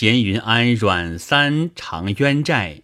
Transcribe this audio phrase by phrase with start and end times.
[0.00, 2.82] 闲云安阮三常冤债。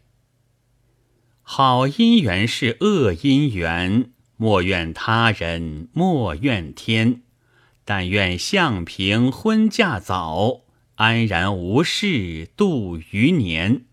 [1.43, 7.23] 好姻缘是恶姻缘，莫怨他人，莫怨天。
[7.85, 10.63] 但愿相平婚嫁早，
[10.97, 13.85] 安然无事度余年。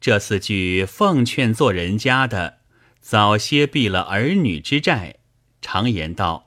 [0.00, 2.60] 这四句奉劝做人家的，
[3.02, 5.16] 早些避了儿女之债。
[5.60, 6.46] 常言道：“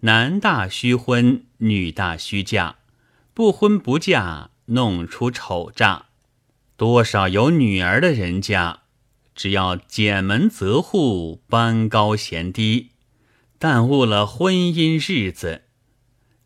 [0.00, 2.76] 男大须婚，女大须嫁，
[3.34, 6.06] 不婚不嫁，弄出丑诈。”
[6.76, 8.80] 多少有女儿的人家。
[9.34, 12.92] 只要检门择户，班高衔低，
[13.58, 15.62] 耽误了婚姻日子，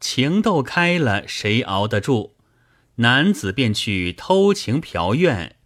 [0.01, 2.33] 情窦开了，谁熬得住？
[2.97, 5.57] 男子便去偷情嫖怨，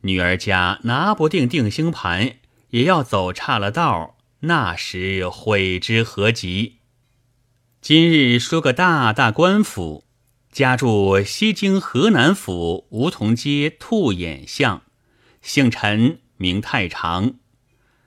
[0.00, 2.36] 女儿家拿不定定心盘，
[2.70, 6.78] 也要走岔了道，那时悔之何及？
[7.82, 10.04] 今日说个大大官府，
[10.54, 14.82] 家住西京河南府梧桐街兔眼巷，
[15.42, 16.20] 姓陈。
[16.36, 17.34] 名太常，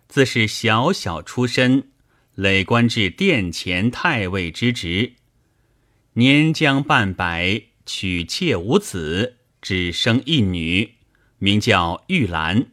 [0.07, 1.89] 自是小小出身，
[2.35, 5.13] 累官至殿前太尉之职。
[6.13, 10.95] 年将半百，娶妾无子，只生一女，
[11.39, 12.67] 名叫玉兰。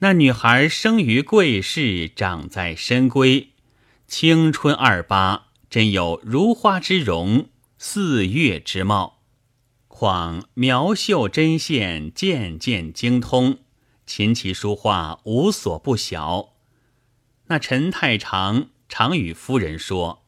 [0.00, 3.48] 那女孩生于贵室，长在深闺，
[4.06, 7.48] 青春二八，真有如花之容，
[7.82, 9.22] 四月之貌，
[9.88, 13.60] 况描绣针线，渐渐精通。
[14.04, 16.50] 琴棋书画无所不晓。
[17.46, 20.26] 那陈太常常与夫人说：“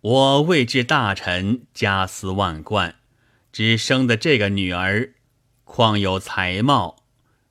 [0.00, 2.94] 我位至大臣，家私万贯，
[3.52, 5.12] 只生的这个女儿，
[5.64, 7.04] 况有才貌。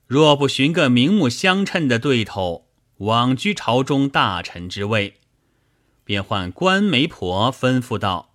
[0.08, 5.20] 若不寻个名目相称的对头，枉居朝中大臣之位。”
[6.02, 8.29] 便唤官媒婆吩咐道：“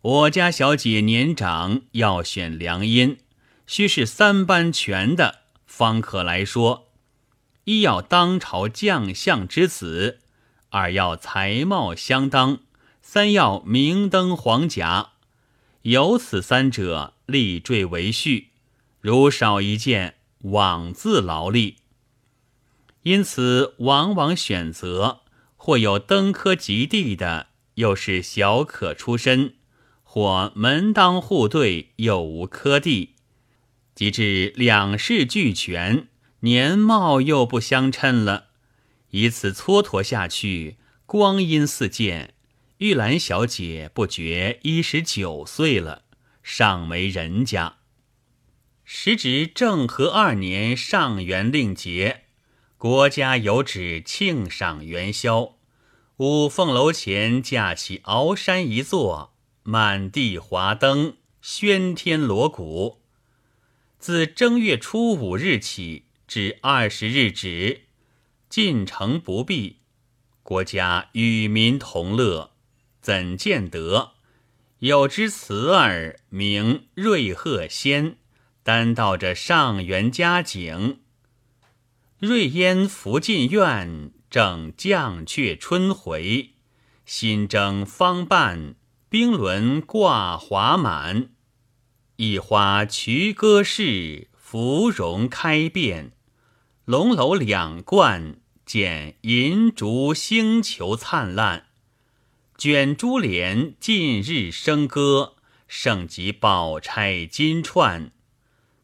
[0.00, 3.16] 我家小姐年长，要选良姻，
[3.66, 6.88] 须是三班全的。”方可来说，
[7.64, 10.20] 一要当朝将相之子，
[10.70, 12.60] 二要才貌相当，
[13.02, 15.10] 三要明登黄甲。
[15.82, 18.50] 有此三者，立坠为序。
[19.00, 21.76] 如少一件，枉自劳力。
[23.02, 25.22] 因此，往往选择
[25.56, 29.54] 或有登科及第的，又是小可出身；
[30.10, 33.16] 或门当户对，又无科第。
[33.94, 36.08] 及至两世俱全，
[36.40, 38.46] 年貌又不相称了，
[39.10, 42.32] 以此蹉跎下去，光阴似箭。
[42.78, 46.04] 玉兰小姐不觉一十九岁了，
[46.42, 47.74] 尚没人家。
[48.84, 52.22] 时值正和二年上元令节，
[52.78, 55.56] 国家有旨庆赏元宵，
[56.16, 59.34] 五凤楼前架起鳌山一座，
[59.70, 63.02] 满地华灯，喧天锣鼓。
[63.98, 67.82] 自正月初五日起至二十日止，
[68.48, 69.80] 进城不闭，
[70.42, 72.52] 国家与民同乐，
[73.02, 74.12] 怎见得？
[74.78, 78.16] 有之词儿名瑞鹤仙，
[78.62, 81.00] 单道着上元佳景。
[82.18, 86.52] 瑞烟拂尽院，正降阙春回。
[87.04, 88.74] 新征方半，
[89.10, 91.30] 冰轮挂华满。
[92.16, 96.12] 一花渠歌市，芙蓉开遍，
[96.84, 98.36] 龙楼两冠，
[98.66, 101.68] 见银烛星球灿烂。
[102.58, 105.36] 卷珠帘近日笙歌，
[105.66, 108.10] 盛极宝钗金钏。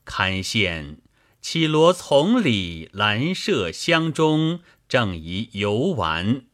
[0.06, 0.96] 堪羡
[1.42, 6.46] 绮罗丛里，兰麝香中，正宜游玩。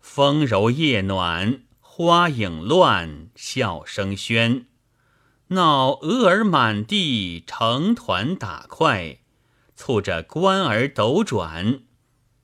[0.00, 1.62] 风柔夜暖，
[2.02, 4.64] 花影乱，笑声喧。
[5.48, 9.18] 闹蛾儿满地，成团打快，
[9.76, 11.82] 促着官儿斗转。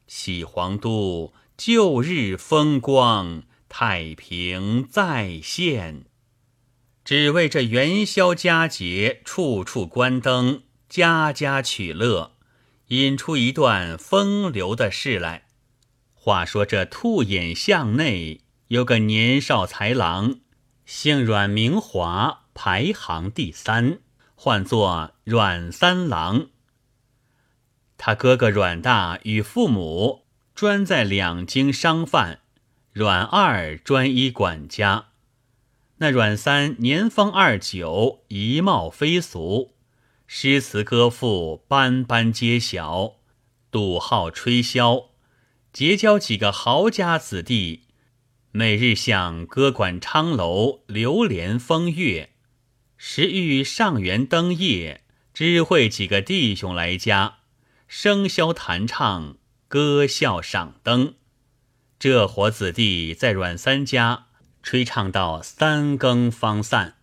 [0.07, 6.05] 喜皇都旧日风光，太平再现。
[7.03, 12.33] 只为这元宵佳节，处处关灯，家家取乐，
[12.89, 15.47] 引出一段风流的事来。
[16.13, 20.41] 话说这兔眼巷内有个年少才郎，
[20.85, 22.45] 姓阮，名华。
[22.59, 23.99] 排行第三，
[24.35, 26.47] 唤作阮三郎。
[27.99, 30.25] 他哥哥阮大与父母
[30.55, 32.41] 专在两京商贩，
[32.95, 35.09] 阮二专一管家。
[35.99, 39.75] 那阮三年方二九，仪貌非俗，
[40.27, 43.17] 诗词歌赋班班皆晓，
[43.71, 45.09] 笃好吹箫，
[45.75, 47.86] 结交几个豪家子弟，
[48.59, 52.31] 每日向歌馆昌楼流连风月。
[52.97, 55.03] 时遇上元灯夜，
[55.35, 57.41] 知会几个弟兄来家，
[57.91, 59.37] 笙箫弹唱，
[59.69, 61.17] 歌笑赏灯。
[61.99, 64.29] 这伙子弟在阮三家
[64.63, 66.95] 吹唱到三更方散。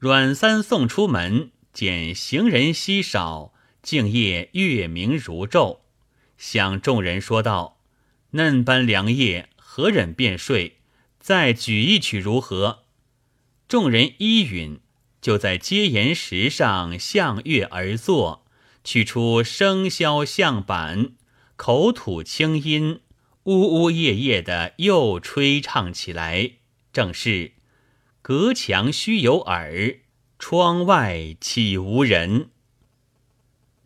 [0.00, 5.78] 阮三送出门，见行人稀少，静夜月明如昼，
[6.36, 7.78] 向众人说道
[8.34, 10.80] ：“嫩般良夜，何忍便睡？
[11.18, 12.80] 再举一曲如何？”
[13.66, 14.80] 众人依允，
[15.22, 18.44] 就在阶岩石上向月而坐，
[18.84, 21.12] 取出笙箫象板，
[21.56, 23.00] 口吐清音。
[23.44, 26.50] 呜呜咽咽的又吹唱起来，
[26.92, 27.52] 正是
[28.20, 30.00] 隔墙须有耳，
[30.38, 32.50] 窗外岂无人？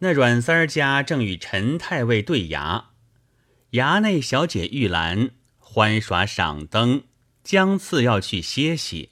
[0.01, 2.87] 那阮三儿家正与陈太尉对衙，
[3.71, 5.31] 衙内小姐玉兰
[5.77, 7.05] 欢耍赏灯，
[7.45, 9.11] 将次要去歇息，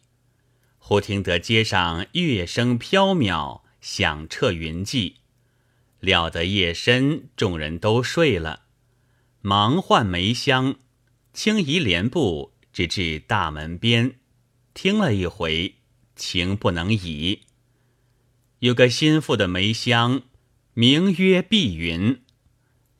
[0.78, 5.16] 忽听得街上乐声飘渺，响彻云际，
[6.00, 8.62] 料得夜深，众人都睡了。
[9.42, 10.76] 忙唤梅香，
[11.34, 14.18] 轻移帘布，直至大门边，
[14.72, 15.74] 听了一回，
[16.16, 17.40] 情不能已。
[18.60, 20.22] 有个心腹的梅香，
[20.72, 22.22] 名曰碧云。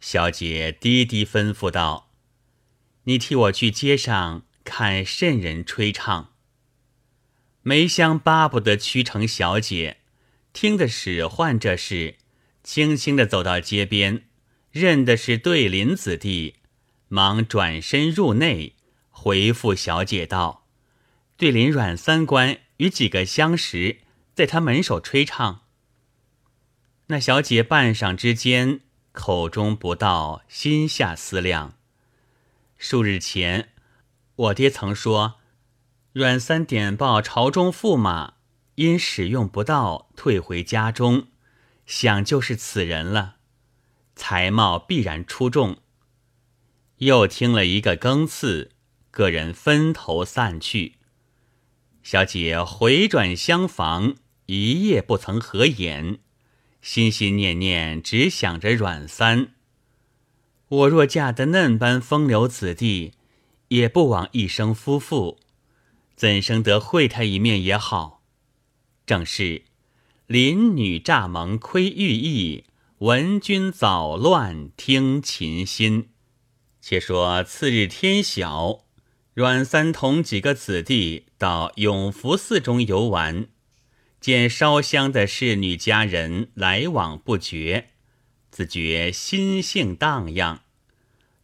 [0.01, 2.04] 小姐低低吩咐道
[3.05, 6.33] ：“你替我去街上看甚人吹唱。”
[7.63, 9.99] 梅香巴不得屈成小姐，
[10.53, 12.17] 听得使唤这事，
[12.63, 14.25] 轻轻的走到街边。
[14.71, 16.57] 认的是对林子弟，
[17.07, 18.75] 忙转身入内，
[19.09, 20.67] 回复小姐道
[21.39, 23.99] ：“对林阮三官与几个相识，
[24.35, 25.61] 在他门首吹唱。”
[27.07, 28.81] 那小姐半晌之间，
[29.13, 31.79] 口中不道，心下思量：
[32.87, 33.71] 数日前，
[34.37, 35.37] 我爹曾说，
[36.13, 38.35] 阮三点报朝中驸马，
[38.75, 41.29] 因使用不到，退回家中，
[41.87, 43.37] 想就是此人了。
[44.15, 45.79] 才貌必然出众。
[46.99, 48.73] 又听了一个更次，
[49.11, 50.97] 个人分头散去。
[52.03, 56.19] 小姐回转厢房，一夜不曾合眼，
[56.83, 59.54] 心心念念只想着阮三。
[60.69, 63.13] 我若嫁得嫩般风流子弟，
[63.69, 65.39] 也不枉一生夫妇，
[66.17, 68.23] 怎生得会他一面也好。
[69.07, 69.63] 正是
[70.27, 72.65] 邻女乍蒙窥玉意。
[72.99, 76.09] 闻君早乱听琴心。
[76.81, 78.85] 且说次日天晓，
[79.35, 83.49] 阮三同几个子弟到永福寺中游玩，
[84.21, 87.91] 见烧香的侍女家人来往不绝，
[88.55, 90.63] 自觉心性荡漾。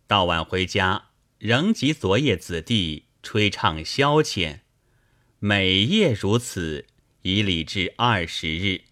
[0.07, 1.07] 到晚回家，
[1.39, 4.61] 仍及昨夜子弟吹唱消遣，
[5.41, 6.87] 每夜如此，
[7.23, 8.83] 已礼至二十日。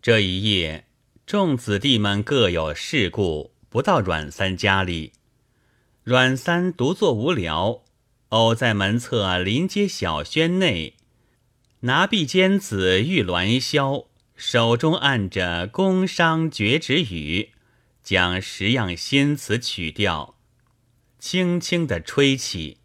[0.00, 0.86] 这一夜。
[1.26, 5.12] 众子弟们各有事故，不到阮三家里。
[6.04, 7.82] 阮三独坐无聊，
[8.30, 10.94] 偶在门侧临街小轩内，
[11.80, 14.06] 拿臂尖子玉鸾箫，
[14.36, 17.50] 手中按着宫商角徵羽，
[18.02, 20.36] 将十样新词曲调，
[21.18, 22.78] 轻轻地吹起。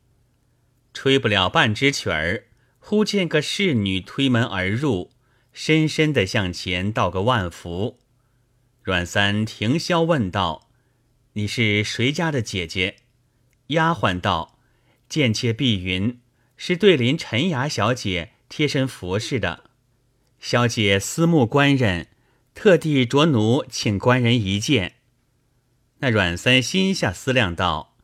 [0.93, 2.45] 吹不了半支曲儿，
[2.79, 5.11] 忽见个侍女推门而入，
[5.51, 7.99] 深深地向前道个万福。
[8.83, 10.69] 阮三停箫问道
[11.33, 12.97] ：“你是谁家的姐姐？”
[13.67, 14.59] 丫鬟道
[15.09, 16.19] ：“贱妾碧云，
[16.57, 19.68] 是对林陈雅小姐贴身服侍的。
[20.39, 22.07] 小姐思慕官人，
[22.53, 24.95] 特地着奴请官人一见。”
[25.99, 27.95] 那阮三心下思量道：“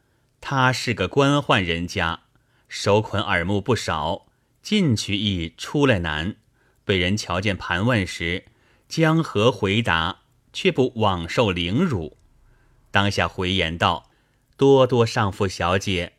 [0.41, 2.21] 他是个官宦人家，
[2.67, 4.27] 手捆耳目不少，
[4.61, 6.35] 进去易，出来难。
[6.83, 8.45] 被人瞧见盘问时，
[8.87, 10.19] 将何回答？”
[10.57, 12.15] 却不枉受凌辱，
[12.89, 14.09] 当下回言道
[14.55, 16.13] ：“多多上父小姐，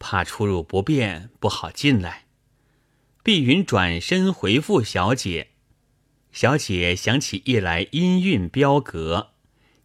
[0.00, 2.24] 怕出入不便，不好进来。”
[3.22, 5.50] 碧云转身回复小姐，
[6.36, 9.30] 小姐想起一来音韵标格，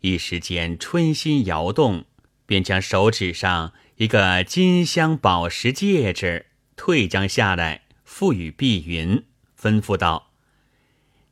[0.01, 2.03] 一时间春心摇动，
[2.46, 9.24] 便将手指上一个金镶宝石戒指退将下来，付与碧云，
[9.58, 10.34] 吩咐道：“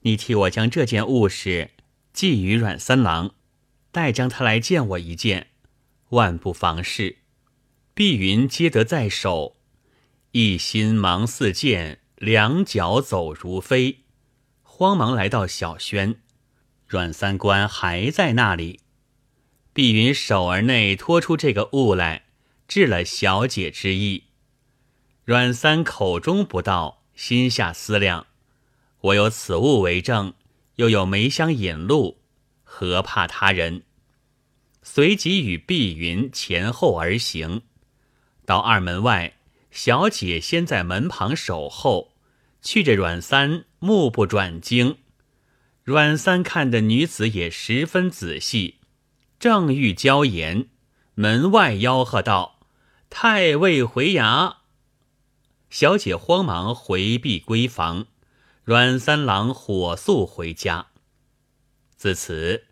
[0.04, 1.72] 你替我将这件物事。”
[2.14, 3.32] 寄与阮三郎，
[3.92, 5.48] 待将他来见我一见，
[6.12, 7.18] 万不妨事。
[7.94, 9.58] 碧云接得在手，
[10.32, 14.06] 一心忙似箭，两脚走如飞，
[14.80, 16.22] 慌忙来到小轩，
[16.88, 18.80] 阮三官还在那里。
[19.74, 22.28] 碧云手儿内托出这个物来，
[22.66, 24.28] 治了小姐之意。
[25.26, 28.28] 阮三口中不道，心下思量，
[29.02, 30.34] 我有此物为证，
[30.76, 32.22] 又有梅香引路，
[32.64, 33.84] 何怕他人？
[34.82, 37.64] 随即与碧云前后而行，
[38.46, 39.34] 到二门外，
[39.72, 42.09] 小姐先在门旁守候，
[42.62, 44.98] 去着阮三目不转睛。
[45.84, 48.76] 阮三看的女子也十分仔细，
[49.40, 50.68] 正欲交言，
[51.16, 52.60] 门外吆喝道
[53.10, 54.58] ：“太尉回衙！”
[55.72, 58.08] 小姐慌忙回避闺房，
[58.64, 60.88] 阮三郎火速回家。
[61.96, 62.66] 自此，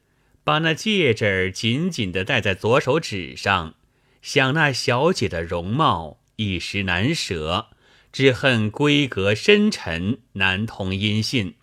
[0.44, 3.76] 把那戒指紧紧的戴在左手指上，
[4.22, 7.70] 想那小姐的容貌，一时难舍，
[8.18, 11.54] 只恨闺阁深沉，难同音信。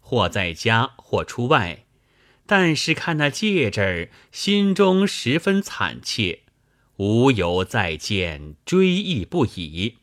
[0.00, 1.86] 或在家，或出外，
[2.44, 6.40] 但是看那戒指，心中十分惨切，
[6.98, 9.96] 无由再见，追忆不已。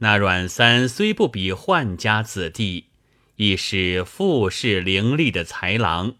[0.00, 2.88] 那阮三虽不比宦家子弟，
[3.36, 6.16] 亦是富士伶俐的才郎，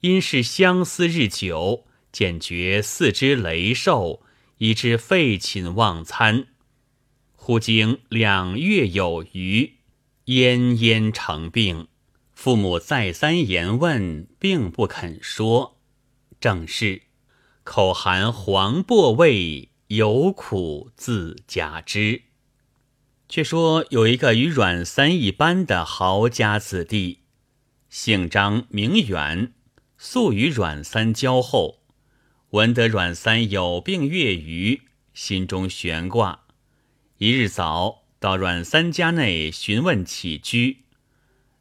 [0.00, 4.20] 因是相思日久，渐觉四肢羸瘦，
[4.58, 6.48] 以致废寝忘餐。
[7.46, 9.74] 忽经两月有余。
[10.24, 11.86] 奄奄成病，
[12.34, 15.78] 父母再三言问，并不肯说。
[16.40, 17.02] 正是
[17.62, 22.22] 口含黄柏味，有苦自假知。
[23.28, 27.20] 却说有一个与阮三一般的豪家子弟，
[27.88, 29.52] 姓张名远，
[29.96, 31.78] 素与阮三交厚。
[32.50, 34.82] 闻得阮三有病月余，
[35.14, 36.45] 心中悬挂。
[37.18, 38.02] 一日早。
[38.18, 40.84] 到阮三家内询问起居，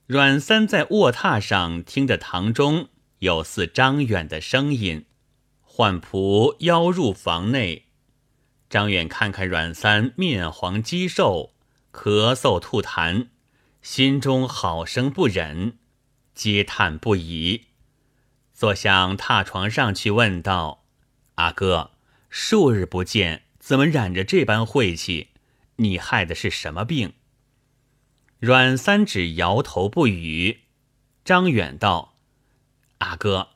[0.07, 2.87] 阮三在卧榻上听着堂中
[3.19, 5.05] 有似张远的声音，
[5.61, 7.87] 唤仆邀入房内。
[8.69, 11.53] 张远看看阮三面黄肌瘦，
[11.91, 13.27] 咳嗽吐痰，
[13.81, 15.77] 心中好生不忍，
[16.33, 17.65] 嗟叹不已，
[18.53, 20.85] 坐向榻床上去问道
[21.35, 21.91] ：“阿哥，
[22.29, 25.27] 数日不见，怎么染着这般晦气？”
[25.77, 27.13] 你害的是什么病？
[28.39, 30.61] 阮三只摇头不语。
[31.23, 32.17] 张远道
[32.99, 33.49] ：“阿哥，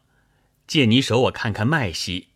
[0.65, 2.29] 借你手，我看看脉息。”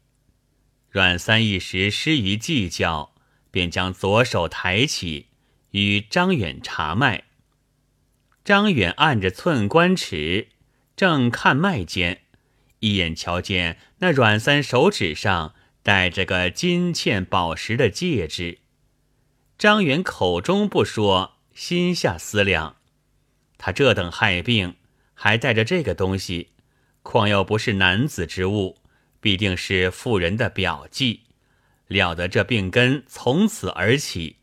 [0.92, 3.16] 阮三一时失于计较，
[3.50, 5.28] 便将左手抬起，
[5.72, 7.24] 与张远查脉。
[8.44, 10.50] 张远按着寸关尺，
[10.96, 12.22] 正看脉间，
[12.80, 18.60] 一眼瞧见那阮三手指上戴着个金嵌宝石的戒指。
[19.64, 22.76] 张元口中不说，心下思量：
[23.58, 24.76] 他这等害病，
[25.14, 26.50] 还带着这个东西，
[27.02, 28.80] 况又不是男子之物，
[29.22, 31.22] 必定是妇人的表记。
[31.88, 34.36] 料得这病根从此而起，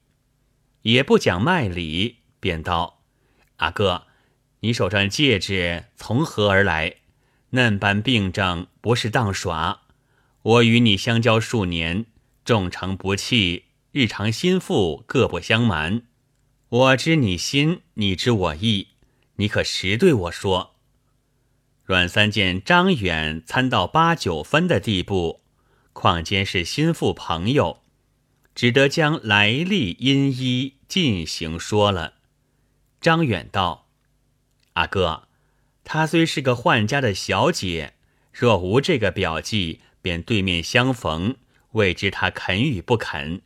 [0.81, 3.03] 也不讲卖理，便道
[3.61, 4.07] ：“阿哥，
[4.61, 6.95] 你手上戒指从何而来？
[7.51, 9.83] 嫩般病症不是当耍。
[10.41, 12.07] 我与你相交数年，
[12.43, 16.03] 重诚不弃。”日常心腹各不相瞒，
[16.69, 18.87] 我知你心，你知我意，
[19.35, 20.77] 你可实对我说。
[21.83, 25.41] 阮三见张远参到八九分的地步，
[25.93, 27.83] 况兼是心腹朋友，
[28.55, 32.15] 只得将来历因依进行说了。
[33.01, 33.89] 张远道
[34.75, 35.25] ：“阿哥，
[35.83, 37.95] 她虽是个宦家的小姐，
[38.33, 41.35] 若无这个表记，便对面相逢，
[41.73, 43.43] 未知她肯与不肯。”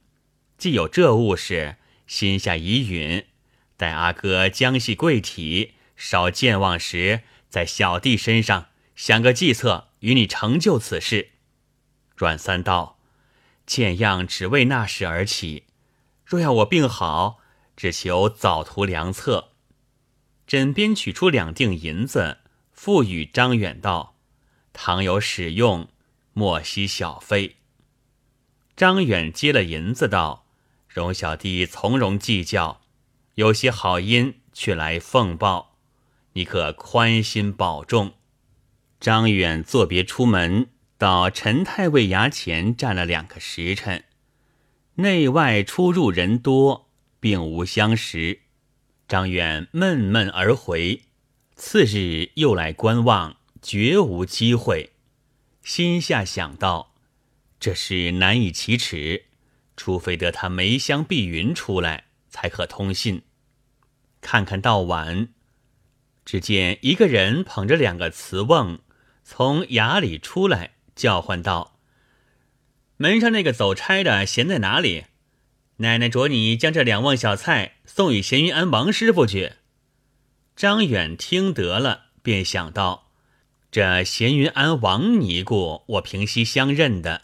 [0.65, 3.27] 既有这物事，心下已允。
[3.77, 11.33] 待阿哥将系贵体，少健忘时，在小弟身上想个计策，与你成就此事。
[12.17, 12.99] 阮三道，
[13.67, 15.65] 见样只为那时而起。
[16.25, 17.41] 若要我病好，
[17.77, 19.51] 只求早图良策。
[20.47, 22.39] 枕边取出两锭银子，
[22.73, 24.17] 付与张远道：
[24.73, 25.91] 倘有使用，
[26.33, 27.57] 莫惜小费。
[28.75, 30.44] 张远接了银子道。
[30.95, 32.81] 容小弟从容计较，
[33.35, 35.75] 有些好因却来奉报，
[36.35, 38.13] 你可宽心保重。
[39.01, 44.05] 张远作别出门，到陈太尉衙前站了两个时辰，
[44.95, 48.43] 内外出入人多，并无相识。
[49.09, 51.03] 张远闷闷而回。
[51.57, 54.93] 次日又来观望，绝无机会，
[55.65, 56.95] 心下想到，
[57.59, 59.25] 这事难以启齿。
[59.77, 63.23] 除非得他梅香碧云出来，才可通信。
[64.21, 65.29] 看看到晚，
[66.25, 68.79] 只见一个人捧着两个瓷瓮，
[69.23, 71.79] 从衙里出来，叫唤道
[72.97, 75.05] ：“门上那个走差的闲在哪里？
[75.79, 79.55] 奶奶着你将这两瓮小菜送与闲云庵王师傅去。”
[80.57, 83.11] 张远听得了，便想到：
[83.73, 87.23] 这闲云庵王尼姑，我平西相认的，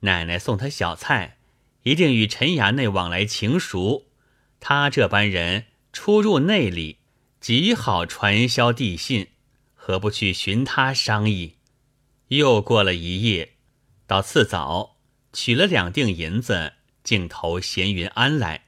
[0.00, 1.38] 奶奶送他小菜，
[1.82, 4.06] 一定与陈衙内往来情熟。
[4.60, 6.98] 他这般人出入内里，
[7.40, 9.28] 极好传销递信，
[9.74, 11.54] 何不去寻他商议？
[12.28, 13.54] 又过了一夜，
[14.06, 14.98] 到次早，
[15.32, 18.66] 取了两锭银子，径投闲云庵来。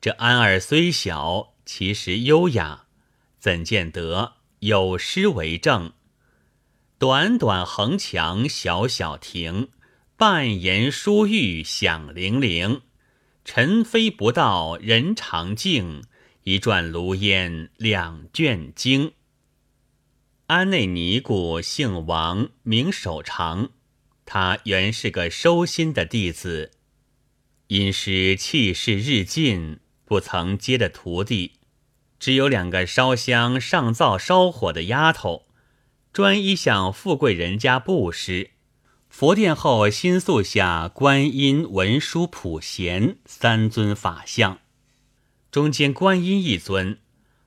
[0.00, 2.86] 这庵儿虽小，其实优雅。
[3.38, 5.94] 怎见得有诗为证？
[6.98, 9.70] 短短横墙小小亭，
[10.20, 12.82] 半檐书玉响铃铃。
[13.42, 16.04] 尘飞不到人长静，
[16.42, 19.12] 一转炉烟两卷经。
[20.48, 23.70] 庵内尼姑姓王，名守长。
[24.26, 26.72] 他原是个收心的弟子，
[27.68, 31.52] 因师气势日进，不曾接的徒弟。
[32.18, 35.46] 只有两个烧香上灶烧火的丫头，
[36.12, 38.50] 专一向富贵人家布施。
[39.20, 44.60] 佛殿后新塑下观音、文殊、普贤三尊法像，
[45.50, 46.98] 中间观音一尊，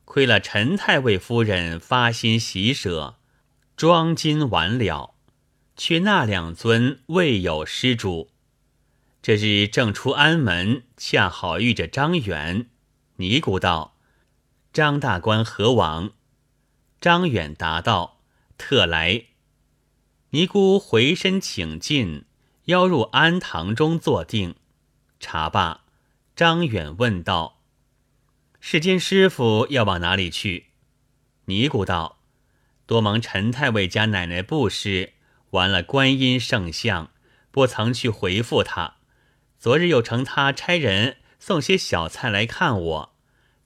[0.06, 3.16] 亏了陈太尉夫人发心喜舍，
[3.76, 5.16] 装金完了，
[5.76, 8.30] 却那两尊未有施主。
[9.24, 12.70] 这日正出安门，恰好遇着张远，
[13.16, 13.96] 尼姑道。
[14.72, 16.12] 张大官何往？
[17.02, 18.20] 张远答道
[18.60, 19.24] ：“特来。”
[20.34, 22.26] 尼姑回身请进，
[22.66, 24.56] 邀入庵堂中坐定。
[25.20, 25.82] 茶罢，
[26.36, 27.60] 张远问道
[28.60, 30.70] ：“世间师傅要往哪里去？”
[31.46, 32.18] 尼姑道
[32.88, 35.14] ：“多蒙陈太尉家奶奶布施，
[35.52, 37.12] 完了观音圣像，
[37.52, 38.96] 不曾去回复他。
[39.60, 43.16] 昨日又乘他差人送些小菜来看我。”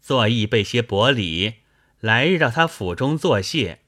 [0.03, 1.53] 作意备些薄礼，
[2.01, 3.79] 来日到他府中作谢。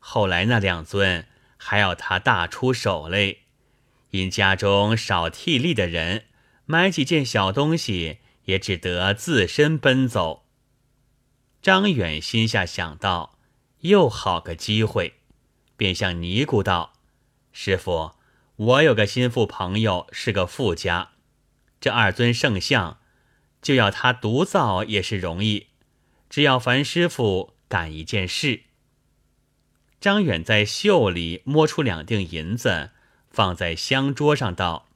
[0.00, 1.27] 后来那两尊
[1.58, 3.42] 还要他大出手嘞，
[4.12, 6.24] 因家中少替力的人，
[6.64, 10.46] 买几件小东西也只得自身奔走。
[11.60, 13.36] 张远心下想到，
[13.80, 15.20] 又好个机会，
[15.76, 16.94] 便向尼姑道
[17.52, 18.12] ：“师傅，
[18.56, 21.10] 我有个心腹朋友是个富家，
[21.78, 22.98] 这二尊圣像。”
[23.60, 25.66] 就要他独造也是容易，
[26.30, 28.62] 只要凡师傅干一件事。
[30.00, 32.90] 张远在袖里摸出两锭银子，
[33.30, 34.88] 放在香桌上，道：“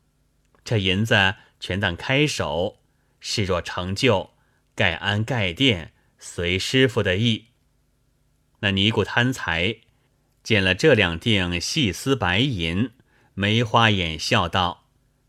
[0.65, 2.79] 这银子全当开手，
[3.19, 4.31] 事若成就，
[4.75, 7.47] 盖安盖殿，随师傅的意。”
[8.61, 9.79] 那尼姑贪财，
[10.43, 12.91] 见了这两锭细丝白银，
[13.35, 14.85] 梅花眼笑道：“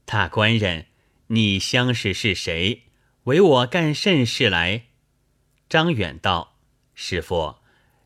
[0.06, 0.86] 大官人，
[1.28, 2.84] 你相识是谁？”
[3.26, 4.84] 为我干甚事来？
[5.70, 6.58] 张远道
[6.94, 7.56] ：“师傅，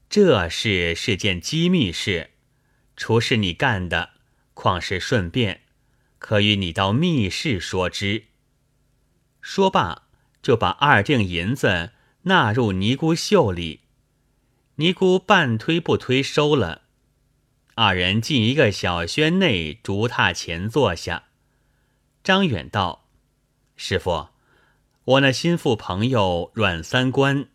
[0.10, 2.32] 这事是件机密事，
[2.96, 4.12] 除是你干的，
[4.54, 5.62] 况是顺便，
[6.18, 8.26] 可与你到密室说之。”
[9.42, 10.04] 说罢，
[10.42, 11.92] 就把二锭银子
[12.24, 13.82] 纳入尼姑袖里。
[14.76, 16.84] 尼姑半推不推收了。
[17.76, 21.26] 二人进一个小轩内竹榻前坐下。
[22.24, 23.08] 张远道
[23.78, 24.30] ：“师傅。”
[25.08, 27.48] 我那心腹朋友阮三官，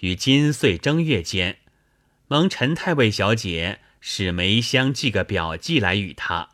[0.00, 1.58] 于今岁正月间，
[2.34, 6.48] 蒙陈太尉小姐使梅香寄个表记来与他，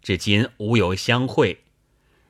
[0.00, 1.64] 至今无由相会。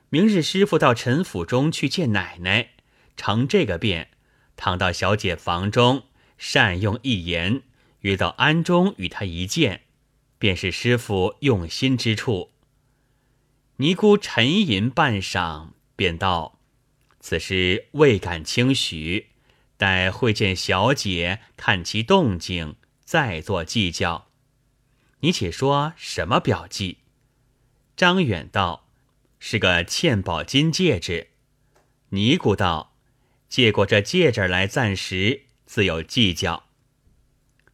[0.09, 2.71] 明日师傅到陈府中去见奶奶，
[3.15, 4.09] 成这个便，
[4.57, 6.03] 躺到小姐房中，
[6.37, 7.61] 善用一言，
[8.01, 9.83] 约到庵中与他一见，
[10.37, 12.51] 便是师傅用心之处。
[13.77, 16.59] 尼姑沉吟半晌，便道。
[17.21, 19.27] 此时未敢轻许，
[19.77, 22.75] 待会见小姐，看其动静，
[23.11, 24.29] 再做计较。
[25.19, 26.99] 你且说什么表记？
[27.97, 28.87] 张远道
[29.37, 31.31] ：“是个嵌宝金戒指。”
[32.11, 32.95] 尼姑道
[33.49, 36.69] ：“借过这戒指来，暂时自有计较。”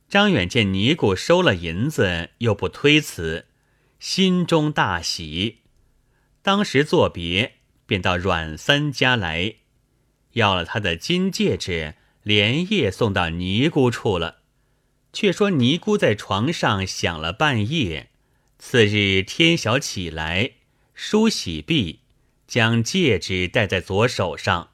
[0.10, 3.45] 张远见尼姑收了银子，又不推辞，
[4.00, 5.60] 心中大喜。
[6.41, 7.58] 当时作别。
[7.86, 9.58] 便到阮三家来，
[10.32, 14.37] 要了他的金戒指，连夜送到尼姑处了。
[15.19, 18.12] 却说尼姑在床上想了半夜，
[18.60, 20.51] 次日天晓起来，
[20.93, 22.01] 梳洗毕，
[22.45, 24.69] 将戒指戴在左手上，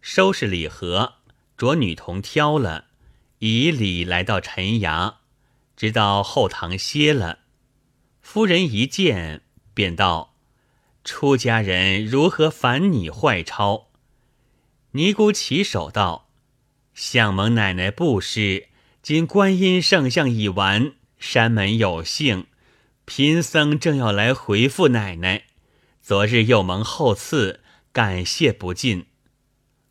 [0.00, 1.16] 收拾礼盒，
[1.58, 2.86] 着女童挑了，
[3.40, 5.16] 以礼来到陈衙，
[5.76, 7.40] 直到后堂歇了。
[8.22, 9.42] 夫人一见，
[9.74, 10.32] 便道。
[11.04, 13.88] 出家人如何烦你坏钞？
[14.92, 16.30] 尼姑起手道
[16.94, 18.68] ：“相蒙奶奶布施，
[19.06, 22.46] 今观音圣像已完，山门有幸，
[23.04, 25.44] 贫僧正要来回复奶奶。
[26.02, 27.60] 昨日又蒙厚赐，
[27.92, 29.06] 感谢不尽。”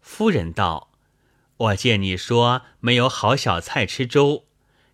[0.03, 0.91] 夫人道
[1.55, 4.47] ：“我见你说没有好小菜吃粥，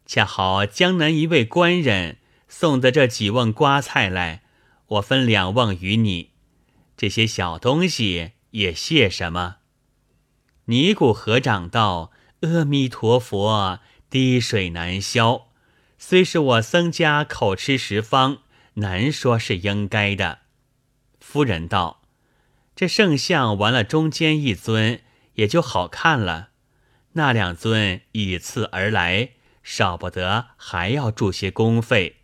[0.05, 4.43] 恰好江南一位官人送的这几瓮瓜菜来，
[4.85, 6.29] 我分两瓮与你。
[6.95, 9.55] 这些小东西也谢什么？”
[10.65, 13.79] 尼姑合掌道：“阿弥陀佛，
[14.11, 15.47] 滴水难消。
[15.97, 18.43] 虽是我僧家口吃十方，
[18.75, 20.39] 难说是应该的。”
[21.19, 22.03] 夫人道
[22.75, 25.01] ：“这圣像完了，中间一尊
[25.35, 26.49] 也就好看了。
[27.13, 29.31] 那两尊以次而来，
[29.63, 32.17] 少不得还要注些工费。”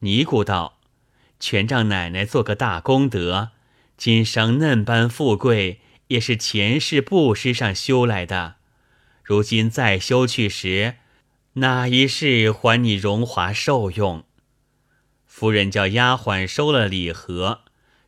[0.00, 0.80] 尼姑道
[1.38, 3.50] ：“全仗奶奶做个大功德，
[3.96, 8.56] 今生嫩般富贵。”也是前世布施上修来的，
[9.30, 10.96] 如今再修去时，
[11.52, 14.24] 哪一世还你荣华受用？
[15.24, 17.60] 夫人叫丫鬟收了礼盒，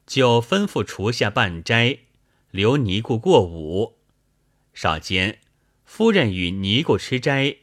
[0.04, 1.98] 就吩咐厨下办斋，
[2.50, 4.00] 留尼姑过午。
[4.74, 5.38] 少间，
[5.84, 7.58] 夫人与尼姑吃斋，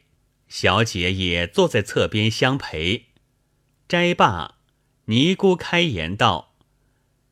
[0.48, 3.08] 小姐也坐在侧边相陪。
[3.86, 4.54] 斋罢，
[5.04, 6.54] 尼姑开言道：“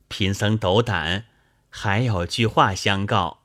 [0.08, 1.24] 贫僧斗胆。”
[1.72, 3.44] 还有句话相告：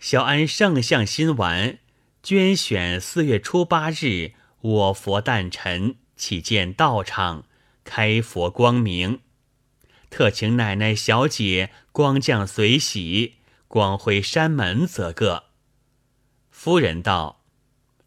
[0.00, 1.80] 小安圣像心丸，
[2.26, 7.44] 捐选四月初八日，我佛诞辰，起建道场，
[7.84, 9.20] 开佛光明。
[10.10, 13.34] 特请奶奶小姐光降随喜，
[13.68, 15.44] 光辉山门则个。
[16.50, 17.44] 夫人道：“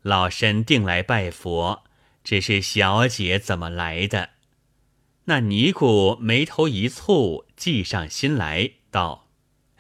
[0.03, 1.85] 老身定来拜佛，
[2.21, 4.31] 只是小姐怎么来的？”
[5.23, 9.29] 那尼姑眉头一蹙，计上心来，道。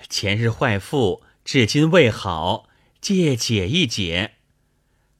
[0.07, 2.68] 前日坏妇至今未好，
[3.01, 4.35] 借解一解。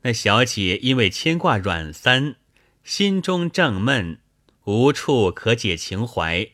[0.01, 2.35] 那小姐因为牵挂阮三，
[2.83, 4.19] 心中正闷，
[4.63, 6.49] 无处可解情怀。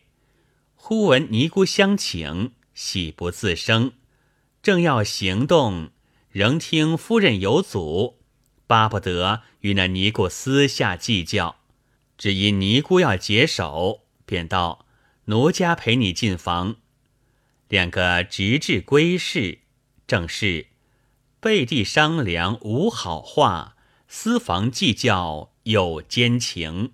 [0.76, 3.94] 忽闻尼姑相请，喜不自胜，
[4.62, 5.92] 正要行动，
[6.30, 8.20] 仍听夫人有阻，
[8.68, 11.58] 巴不得与那尼姑私下计较。
[12.18, 14.86] 只因尼姑要解手，便道
[15.26, 16.78] ：“奴家陪你进房。”
[17.68, 19.60] 两个直至归室，
[20.08, 20.68] 正是
[21.46, 23.76] 背地商量无好话，
[24.08, 26.94] 私房计较有奸情。